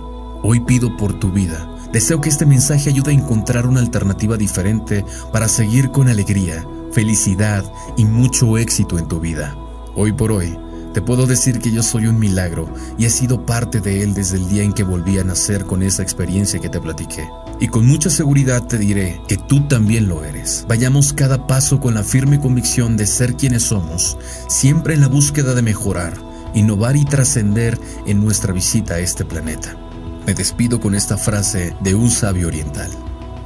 Hoy 0.45 0.61
pido 0.61 0.97
por 0.97 1.19
tu 1.19 1.31
vida. 1.31 1.69
Deseo 1.93 2.21
que 2.21 2.29
este 2.29 2.47
mensaje 2.47 2.91
ayude 2.91 3.11
a 3.11 3.14
encontrar 3.14 3.67
una 3.67 3.81
alternativa 3.81 4.37
diferente 4.37 5.05
para 5.33 5.47
seguir 5.49 5.91
con 5.91 6.09
alegría, 6.09 6.67
felicidad 6.93 7.64
y 7.97 8.05
mucho 8.05 8.59
éxito 8.59 8.99
en 8.99 9.09
tu 9.09 9.21
vida. 9.21 9.55
Hoy 9.95 10.12
por 10.12 10.33
hoy, 10.33 10.57
Te 10.93 11.01
puedo 11.01 11.27
decir 11.27 11.59
que 11.59 11.73
yo 11.73 11.83
soy 11.83 12.07
un 12.07 12.19
milagro 12.19 12.73
y 12.99 13.07
he 13.07 13.11
sido 13.11 13.47
parte 13.47 13.81
de 13.81 14.03
él 14.03 14.13
desde 14.13 14.37
el 14.37 14.49
día 14.49 14.63
en 14.63 14.75
que 14.75 14.83
volví 14.83 15.19
a 15.19 15.25
nacer 15.25 15.65
con 15.65 15.83
esa 15.83 16.03
experiencia 16.03 16.61
que 16.61 16.69
te 16.69 16.81
platiqué. 16.81 17.27
Y 17.61 17.69
con 17.69 17.87
mucha 17.87 18.11
seguridad 18.11 18.67
te 18.67 18.77
diré 18.77 19.21
que 19.27 19.39
tú 19.39 19.67
también 19.69 20.07
lo 20.09 20.23
eres. 20.23 20.67
Vayamos 20.69 21.15
cada 21.15 21.47
paso 21.47 21.81
con 21.81 21.95
la 21.95 22.03
firme 22.03 22.41
convicción 22.41 22.99
de 22.99 23.07
ser 23.07 23.37
quienes 23.37 23.63
somos, 23.63 24.19
siempre 24.49 24.93
en 24.93 25.01
la 25.01 25.09
búsqueda 25.09 25.55
de 25.55 25.63
mejorar, 25.63 26.15
innovar 26.55 26.97
y 26.97 27.07
trascender 27.07 27.79
en 28.07 28.23
nuestra 28.23 28.53
visita 28.53 28.95
a 28.95 28.99
este 28.99 29.25
planeta. 29.25 29.77
Me 30.27 30.35
despido 30.35 30.79
con 30.79 30.95
esta 30.95 31.17
frase 31.17 31.75
de 31.81 31.95
un 31.95 32.11
sabio 32.11 32.49
oriental. 32.49 32.91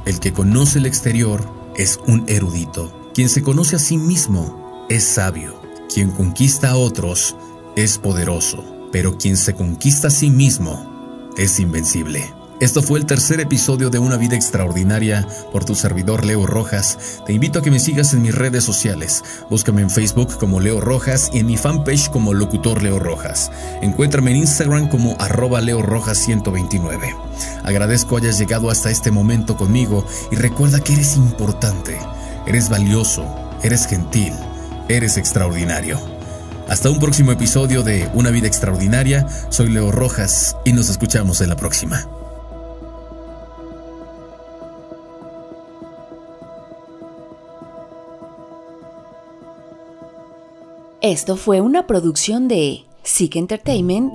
El 0.05 0.19
que 0.19 0.33
conoce 0.33 0.79
el 0.79 0.85
exterior 0.85 1.49
es 1.77 1.99
un 2.07 2.25
erudito. 2.27 3.11
Quien 3.13 3.29
se 3.29 3.41
conoce 3.41 3.77
a 3.77 3.79
sí 3.79 3.97
mismo 3.97 4.85
es 4.89 5.03
sabio. 5.03 5.66
Quien 5.93 6.11
conquista 6.11 6.71
a 6.71 6.77
otros 6.77 7.35
es 7.75 7.97
poderoso, 7.97 8.63
pero 8.91 9.17
quien 9.17 9.37
se 9.37 9.53
conquista 9.53 10.07
a 10.07 10.11
sí 10.11 10.29
mismo 10.29 11.31
es 11.37 11.59
invencible. 11.59 12.37
Esto 12.59 12.81
fue 12.81 12.97
el 12.97 13.05
tercer 13.05 13.39
episodio 13.39 13.91
de 13.91 13.99
Una 13.99 14.17
vida 14.17 14.35
extraordinaria 14.35 15.27
por 15.51 15.63
tu 15.63 15.75
servidor 15.75 16.25
Leo 16.25 16.47
Rojas. 16.47 17.21
Te 17.23 17.33
invito 17.33 17.59
a 17.59 17.61
que 17.61 17.69
me 17.69 17.79
sigas 17.79 18.13
en 18.13 18.23
mis 18.23 18.33
redes 18.33 18.63
sociales. 18.63 19.23
Búscame 19.47 19.83
en 19.83 19.91
Facebook 19.91 20.39
como 20.39 20.59
Leo 20.59 20.81
Rojas 20.81 21.29
y 21.31 21.39
en 21.39 21.45
mi 21.45 21.55
fanpage 21.55 22.09
como 22.09 22.33
Locutor 22.33 22.81
Leo 22.81 22.97
Rojas. 22.97 23.51
Encuéntrame 23.83 24.31
en 24.31 24.37
Instagram 24.37 24.89
como 24.89 25.15
arroba 25.19 25.61
Leo 25.61 25.83
Rojas 25.83 26.17
129. 26.17 27.15
Agradezco 27.63 28.17
hayas 28.17 28.39
llegado 28.39 28.71
hasta 28.71 28.89
este 28.89 29.11
momento 29.11 29.55
conmigo 29.55 30.03
y 30.31 30.35
recuerda 30.35 30.79
que 30.79 30.93
eres 30.93 31.15
importante, 31.15 31.99
eres 32.47 32.69
valioso, 32.69 33.23
eres 33.61 33.85
gentil, 33.85 34.33
eres 34.89 35.17
extraordinario. 35.17 35.99
Hasta 36.67 36.89
un 36.89 36.99
próximo 36.99 37.31
episodio 37.31 37.83
de 37.83 38.09
Una 38.13 38.29
vida 38.29 38.47
extraordinaria. 38.47 39.27
Soy 39.49 39.69
Leo 39.69 39.91
Rojas 39.91 40.55
y 40.65 40.73
nos 40.73 40.89
escuchamos 40.89 41.41
en 41.41 41.49
la 41.49 41.55
próxima. 41.55 42.07
Esto 51.01 51.37
fue 51.37 51.61
una 51.61 51.87
producción 51.87 52.47
de 52.47 52.83
Sick 53.03 53.37
Entertainment 53.37 54.11